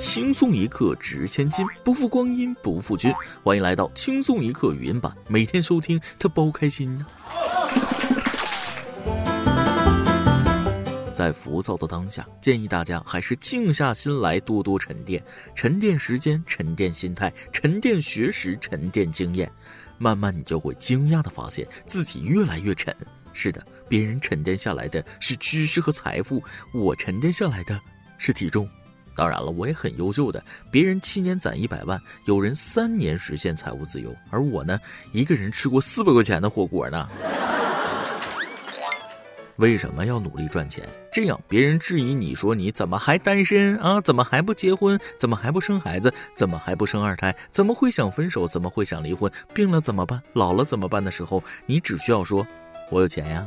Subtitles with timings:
[0.00, 3.12] 轻松一刻值千金，不负光阴不负君。
[3.44, 7.06] 欢迎来到轻松一刻语音版，每天收听它包开心呢。
[11.12, 15.22] 在浮躁的当下，建议大家还是静下心来，多多沉淀，
[15.54, 19.52] 沉淀时间，沉淀心态，沉淀学识，沉淀经验。
[19.98, 22.96] 慢慢，你就会惊讶的发现自己越来越沉。
[23.34, 26.42] 是的，别人沉淀下来的是知识和财富，
[26.72, 27.78] 我沉淀下来的
[28.16, 28.66] 是体重。
[29.14, 34.78] 当然了，我也很优秀的，别人七年攒一百万，有人三年实现财务自由，而我呢，
[35.12, 37.08] 一个人吃过四百块钱的火锅呢。
[39.56, 40.82] 为什么要努力赚钱？
[41.12, 44.00] 这样别人质疑你说你怎么还单身啊？
[44.00, 44.98] 怎么还不结婚？
[45.18, 46.10] 怎么还不生孩子？
[46.34, 47.36] 怎么还不生二胎？
[47.50, 48.46] 怎么会想分手？
[48.46, 49.30] 怎么会想离婚？
[49.52, 50.22] 病了怎么办？
[50.32, 52.46] 老了怎么办的时候，你只需要说
[52.90, 53.46] ：“我有钱呀。”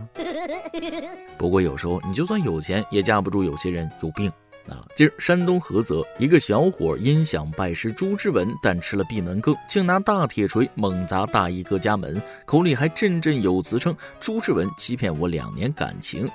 [1.35, 4.31] 不过有时候你就算有钱，也架不住有些人有病。
[4.67, 4.85] 啊！
[4.95, 16.29] 今儿山东菏泽一个小伙因想拜师朱之文，但吃了闭门羹，竟拿大铁锤猛砸大衣哥家门，口里还振振有词称朱之文欺骗我两年感情。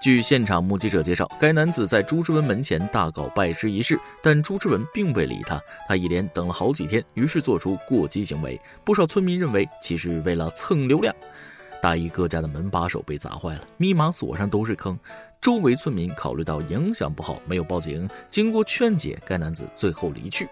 [0.00, 8.60] 据现场目击者介绍，该男子在朱之文门前大搞拜师仪式，但朱之文并未理他，他一连等了好几天，于是做出过激行为。
[8.84, 11.12] 不少村民认为其实为了蹭流量。
[11.80, 14.98] 大衣哥家的门把手被砸坏了，密码锁上都是坑。
[15.40, 18.08] 周围村民考虑到影响不好，没有报警。
[18.28, 20.48] 经过劝解，该男子最后离去。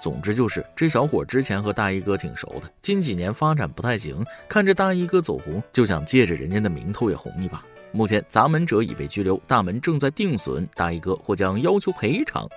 [0.00, 7.64] 总之就是，这小伙之前和大衣哥挺熟的，近几年发展不太行，看着大衣哥走红，就想借着人家的名头也红一把。
[7.92, 12.48] 目前砸门者已被拘留，大门正在定损，大衣哥或将要求赔偿。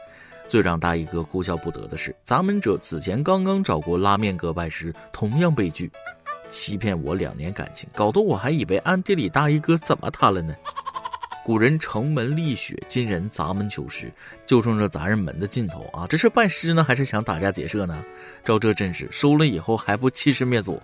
[0.48, 5.90] 最让大衣哥哭笑不得的是，砸门者此前刚刚找过拉面哥拜师，同样被拒。
[6.50, 10.54] 欺骗我两年感情，搞得我还以为暗地里大衣哥怎么他了呢？
[11.46, 14.10] 古人城门立雪，今人砸门求师，
[14.46, 16.08] 就冲着砸人门的劲头啊！
[16.08, 18.02] 这是拜师呢，还是想打家劫舍呢？
[18.46, 20.82] 照这阵势，收了以后还不欺师灭祖？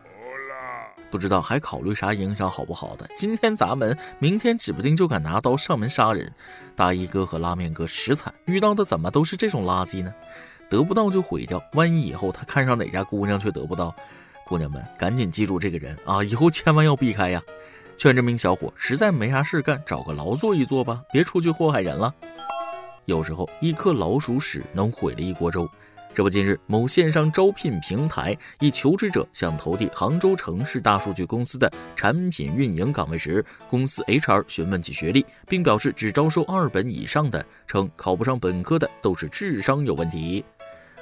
[1.09, 3.09] 不知道还考虑啥影响好不好的？
[3.15, 6.29] 今天砸门，明天指不定就敢拿刀上门杀人。
[6.75, 10.13] 大衣哥和拉面哥实惨，遇到的怎么都是这种垃圾呢？
[10.69, 13.95] 得不到就毁掉，万一以后他看上哪家姑娘却得不到？
[14.45, 16.21] 姑娘们，赶紧记住这个人啊！
[16.21, 17.41] 以后千万要避开呀！
[17.99, 22.15] 劝这名小伙实在没啥事干，找个劳作一做吧，别出去祸害人了。
[23.03, 25.69] 有时候一颗老鼠屎能毁了一锅粥。
[26.13, 40.45] 这不，近日某线上招聘平台一求职者想投递杭州城市大数据公司的产品运营岗位时，公司 HR 询问其学历，并表示只招收二本以上的，称考不上本科的都是智商有问题。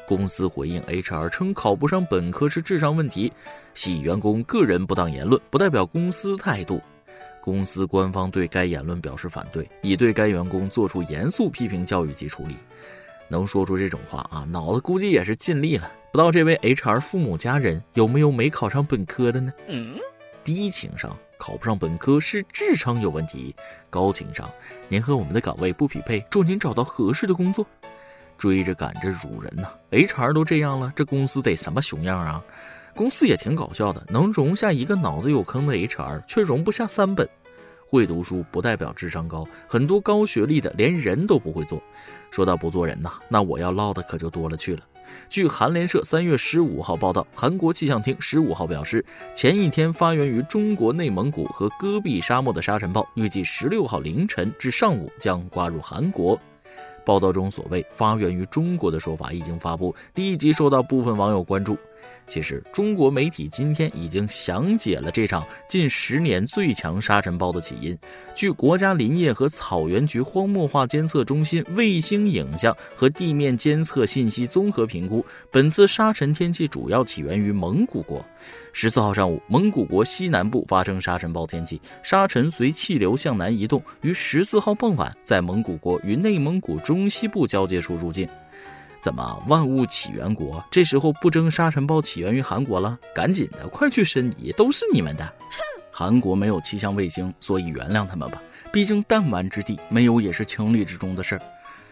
[0.07, 3.33] 公司回应 HR 称考不上本科是智商问题，
[3.73, 6.81] 系员工个人不当言论，不代表公司态度。
[7.41, 12.55] 公司官方对该言论表示反对，已对该员工做出严肃批评教育及处理。
[13.27, 15.91] 能说出这种话啊，脑子估计也是尽力了。
[16.13, 19.51] 不知道这位 HR 父母家人有没有没考上本科的呢？
[20.41, 23.53] 低情商考不上本科是智商有问题，
[23.89, 24.49] 高情商
[24.87, 27.65] 您和我们的岗位不匹配，祝您找到合适的工作。
[28.37, 32.43] 追着赶着辱人呐！HR 都这样了，这公司得什么熊样啊？
[32.95, 37.27] 公司也挺搞笑的，能容下一个脑子有坑的 HR，却容不下三本。
[37.89, 41.81] 会读书不代表智商高，很多高学历的连人都不会做。
[42.31, 44.81] 说到不做人呐，那我要唠的可就多了去了。
[45.29, 56.37] 据韩联社三月十五号报道，韩国气象厅十五号表示，前一天发源于中国内蒙古和戈壁沙漠的沙尘暴，预计十六号凌晨至上午将刮入韩国。
[57.07, 61.77] 报道中所谓发源于中国的说法一经发布，立即受到部分网友关注。
[62.27, 67.97] 其实，中国媒体今天已经详解了这场近十年最强沙尘暴的起因。
[68.35, 78.23] 据国家林业和草原局荒漠化监测中心卫星影像和地面监测信息综合评估，本次沙尘天气主要起源于蒙古国。
[78.73, 88.27] 十四号上午，蒙古国西南部发生沙尘暴天气，沙尘随气流向南移动，于十四号傍晚在蒙古国与内蒙古中西部交界处入境。
[89.07, 92.99] 怎么万物起源国这时候不争沙尘暴起源于韩国了？
[93.15, 95.33] 赶紧的，快去申遗，都是你们的。
[95.89, 98.43] 韩国没有气象卫星，所以原谅他们吧。
[98.69, 101.41] 毕竟弹丸之地，没有也是情理之中的事儿。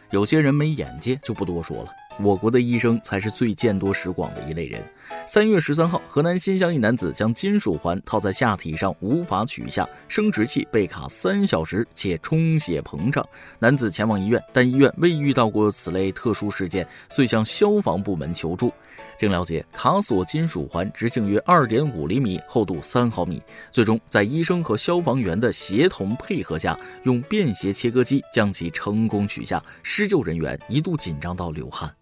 [0.10, 1.90] 有些人没眼界就不多说了。
[2.20, 4.84] 我国的医生才是最见多识广的一类人。
[5.28, 13.28] 三月十三号，河南新乡一男子将金属环套在下体上无法取下，生殖器被卡三小时且充血膨胀。
[13.60, 18.72] 男子前往医院，但医院未遇到过此类特殊事件，遂向消防部门求助。
[19.18, 23.42] 经了解，卡索金属环直径约二点五厘米，厚度三毫米。
[23.72, 29.64] 最终在医生和消防员的协同配合下，用便携切割机将其成功取下。
[29.84, 31.94] 施救人员一度紧张到流汗。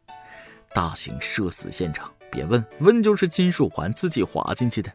[0.73, 4.91] 大型社死现场，别问问就是金属环自己滑进去的。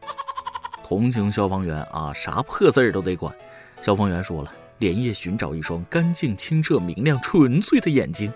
[0.83, 3.33] 同情消防员啊，啥破事儿都得管。
[3.81, 8.31] 消防员说了，连夜寻找一双干净清澈、明亮纯粹的眼睛。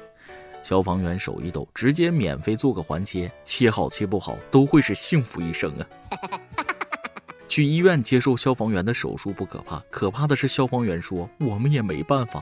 [0.62, 5.84] 消防员手一抖，直接免费做个环切，切好切不好都会是幸福一生啊。
[7.50, 12.42] 去医院接受消防员的手术不可怕，可怕的是消防员说我们也没办法。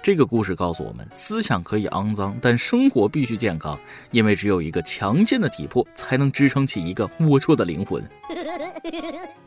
[0.00, 3.78] 这个故事告诉我们：思想可以肮脏，但生活必须健康，
[4.10, 8.02] 因为只有一个强健的体魄，才能支撑起一个龌龊的灵魂。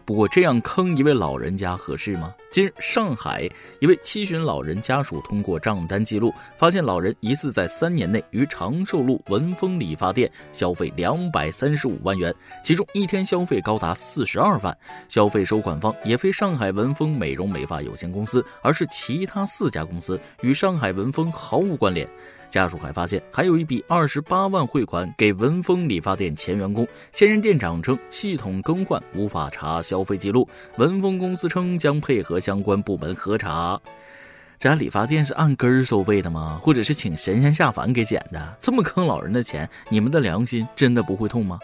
[0.03, 2.33] 不过这样坑一位老人家合适吗？
[2.51, 3.49] 今日，上海
[3.79, 14.77] 一位七旬老人家属通过账单记录，发现老人疑似在三年内于长寿路文峰理发店消费两百三十五万元，其中一天消费高达四十二万。
[15.07, 22.05] 消费收款方也非上海文峰美容美发有限公司，而是其他四家公司，与与上海文峰毫无关联。
[22.49, 26.85] 家属还发现，还有一笔二十八万汇款给文峰理发店前员工。
[27.13, 30.45] 现任店长称，系统更换无法查消费记录。
[30.75, 33.79] 文峰公司称将配合相关部门核查。
[34.59, 36.59] 家理发店是按根儿收费的吗？
[36.61, 38.57] 或者是请神仙下凡给剪的？
[38.59, 41.57] 这么坑老人的钱，你们的良心真的不会痛吗？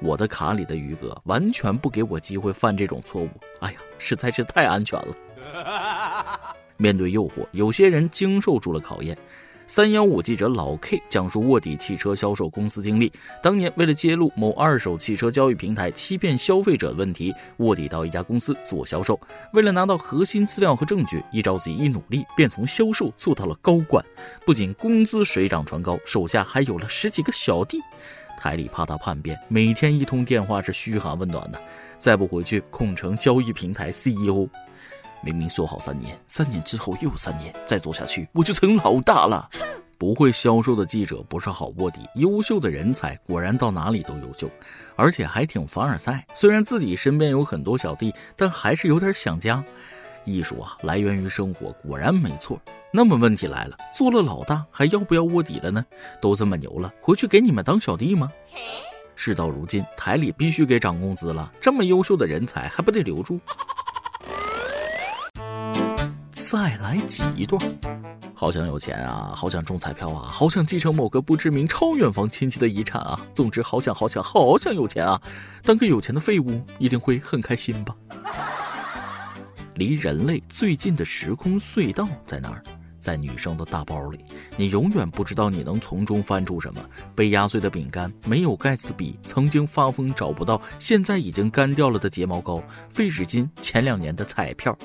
[0.00, 3.28] 我的卡里的余额完全不给我机会犯这种错误。
[3.58, 5.12] 哎呀，实在是太安全了。
[6.82, 9.16] 面对诱惑，有些人经受住了考验。
[9.68, 13.10] 三幺五记者老 K 讲述卧底汽车销售公司经历。
[13.40, 19.18] 当年为了揭露某二手汽车交易平台欺骗消费者的问题，卧底到一家公司做销售。
[19.52, 24.04] 为了拿到核心资料和证据，一着急一努力，便从销售做到了高管。
[24.44, 27.78] 不仅工资水涨船高，手下还有了十几个小弟。
[28.36, 31.62] 台里怕他叛变，每天一通电话是嘘寒问暖的。
[31.96, 34.48] 再不回去，控成交易平台 CEO。
[35.22, 39.48] 明明说好三年，三年之后又三年，再做下去我就成老大了。
[39.96, 44.50] 不会销售的记者不是好卧底，优秀的人才果然到哪里都优秀，
[44.96, 46.26] 而且还挺凡尔赛。
[46.34, 49.64] 虽然自己身边有很多小弟，但还是有点想家。
[50.24, 52.60] 艺术啊，来源于生活，果然没错。
[52.92, 55.84] 那么问题来了，做了老大还要不要卧底了呢？
[56.20, 58.28] 都这么牛了，回去给你们当小弟吗？
[59.14, 63.38] 事到如今，台里必须给涨工资了，这么优秀的人才还不得留住？
[66.52, 67.58] 再来挤一段，
[68.34, 73.18] 好想有钱啊，好想中彩票啊，好想继承某个不知名超远房亲戚的遗产啊。
[73.34, 75.18] 总之，好想好想好想有钱啊！
[75.64, 77.96] 当个有钱的废物一定会很开心吧？
[79.76, 82.62] 离人类最近的时空隧道在哪儿？
[83.02, 84.20] 在女生的大包里。
[84.56, 86.80] 你永远不知道你能从中翻出什么：
[87.14, 94.78] 被压碎的饼干，没有盖子的笔，曾经发疯找不到，现在已经干掉了的睫毛膏，废纸巾，前两年的彩票。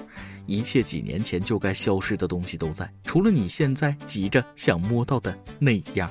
[0.47, 6.09] 一切几年前就该消失的东西都在，除了你现在急着想摸到的那样。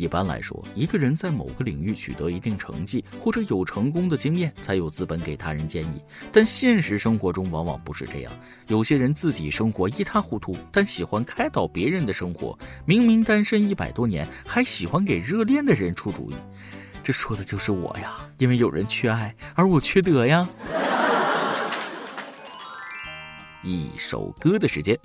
[0.00, 6.00] 一般来说，一个人在某个领域取得一定成绩，或者有成功的经验，才有资本给他人建议。
[6.32, 8.32] 但现实生活中往往不是这样，
[8.66, 12.58] 有些人自己生活一塌糊涂，但喜欢开导别人的生活。
[12.86, 16.34] 明明单身一百多年，还喜欢给热恋的人出主意。
[17.02, 20.48] 这说的就是我呀，因为有人缺爱，而我缺德呀。
[23.62, 24.98] 一首歌的时间，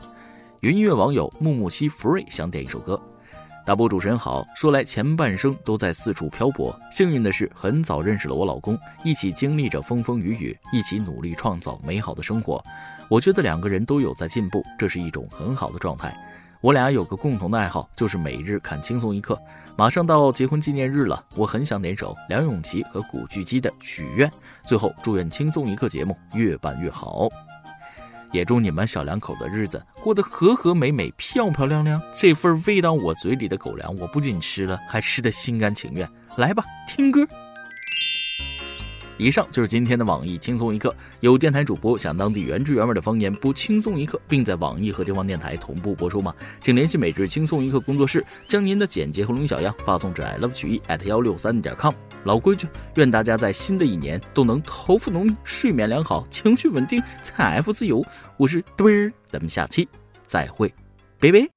[0.61, 2.97] 云音乐网友木木西 free 想点一首歌。
[3.65, 12.63] 大波主持人好，说来前半生都在四处漂泊，幸运的是很早认识了我老公，一起经历着风风雨雨，一起努力创造美好的生活。
[13.09, 16.15] 我觉得两个人都有在进步，这是一种很好的状态。
[16.61, 19.35] 我俩有个共同的爱好，就是每日看轻松一刻。
[19.75, 24.29] 马上到结婚纪念日了，我很想点首梁咏琪和古巨基的《许愿》。
[24.63, 27.27] 最后祝愿轻松一刻节目越办越好。
[28.35, 32.01] 也祝你们小两口的日子过得和和美美、漂漂亮亮。
[32.13, 36.07] 这份喂到我嘴里的狗粮，我不仅吃了，还吃得心甘情愿。
[36.35, 37.25] 来吧，听歌。
[39.17, 40.93] 以上就是今天的网易轻松一刻。
[41.21, 46.33] 有电台主播想当地原汁原味的方言播轻松一刻，并在网易和地方电台同步播出吗？
[46.59, 51.93] 请联系每日轻松一刻工作室，将您的简介和录音小样发送至 i love 曲艺 at 幺六三点 com。
[52.25, 58.03] 老规矩，愿大家在新的一年都能头发浓密、睡眠良好、情绪稳定、财富自由。
[58.35, 59.87] 我是墩儿，咱们下期
[60.25, 60.73] 再会，
[61.19, 61.47] 拜拜。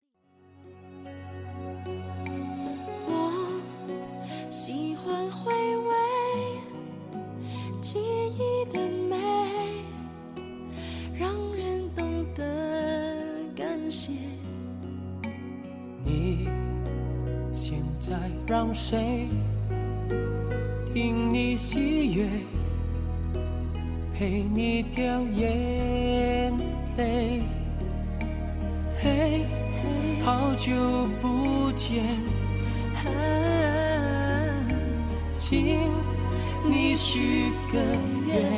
[18.47, 19.29] 让谁？
[20.93, 22.27] 听你喜悦，
[24.15, 26.53] 陪你掉眼
[26.97, 27.43] 泪。
[28.99, 29.45] 嘿，
[30.25, 30.73] 好久
[31.21, 32.03] 不见，
[35.39, 35.91] 请
[36.65, 37.79] 你许个
[38.27, 38.51] 愿，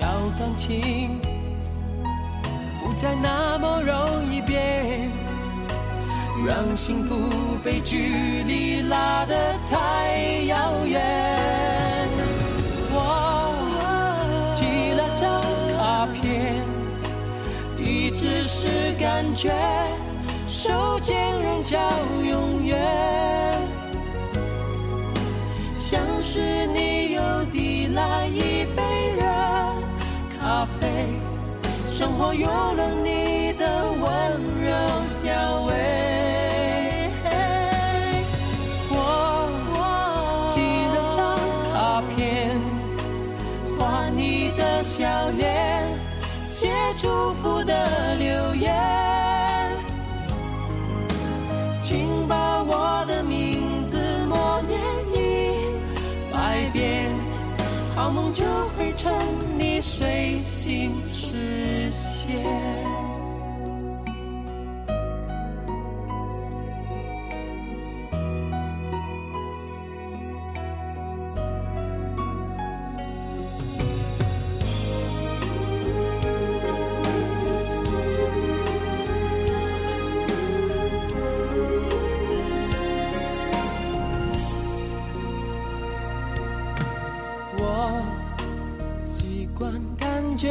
[0.00, 1.10] 要感情
[2.82, 5.10] 不再那么容易变，
[6.46, 9.34] 让幸福被距离拉得
[9.66, 11.00] 太遥远。
[12.92, 15.42] 我寄了张
[15.76, 16.64] 卡片，
[17.76, 19.52] 地址是感觉，
[20.48, 21.78] 手间仍叫
[22.28, 22.78] 永远。
[25.76, 28.82] 像是你又递来一杯
[29.16, 29.22] 热
[30.38, 31.20] 咖啡，
[31.86, 33.29] 生活有了你
[47.00, 48.76] 祝福的留言，
[51.74, 54.78] 请把我的名字默念
[55.14, 57.10] 一百遍，
[57.96, 58.44] 好梦就
[58.76, 59.10] 会趁
[59.56, 63.09] 你睡醒实现。
[89.60, 90.48] 习惯感觉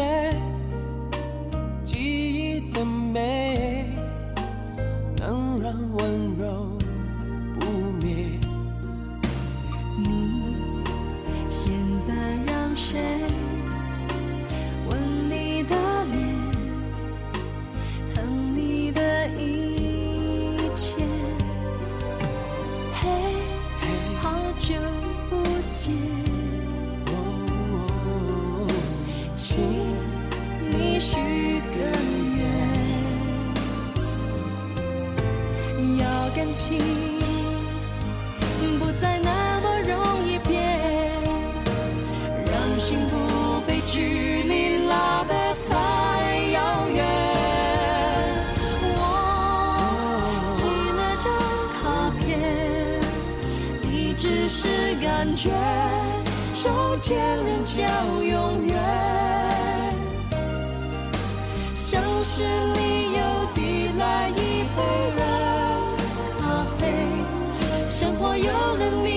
[1.84, 3.88] 记忆的美，
[5.18, 6.78] 能让温柔
[7.60, 7.66] 不
[8.00, 8.40] 灭。
[9.98, 10.54] 你
[11.50, 11.74] 现
[12.08, 12.14] 在
[12.54, 13.00] 让谁
[14.88, 16.24] 吻你的脸，
[18.14, 19.59] 疼你的一
[55.20, 55.50] 感觉，
[56.56, 57.84] 手牵人叫
[58.24, 58.74] 永远。
[61.76, 62.42] 像是
[62.74, 63.20] 你又
[63.54, 64.80] 递来一杯
[65.18, 65.20] 热
[66.40, 66.42] 咖
[66.78, 66.82] 啡，
[67.92, 69.09] 生活有了你